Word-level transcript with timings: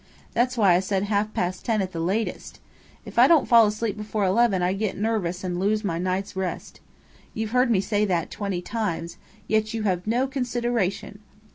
That's 0.33 0.57
why 0.57 0.73
I 0.73 0.79
said 0.79 1.03
half 1.03 1.31
past 1.31 1.63
ten 1.63 1.79
at 1.79 1.93
latest! 1.93 2.59
If 3.05 3.19
I 3.19 3.27
don't 3.27 3.47
fall 3.47 3.67
asleep 3.67 3.95
before 3.95 4.25
eleven 4.25 4.63
I 4.63 4.73
get 4.73 4.97
nervous 4.97 5.43
and 5.43 5.59
lose 5.59 5.83
my 5.83 5.99
night's 5.99 6.35
rest. 6.35 6.79
You've 7.35 7.51
heard 7.51 7.69
me 7.69 7.81
say 7.81 8.03
that 8.05 8.31
twenty 8.31 8.63
times, 8.63 9.17
yet 9.47 9.75
you 9.75 9.83
have 9.83 10.07
no 10.07 10.25
consideration!" 10.25 11.19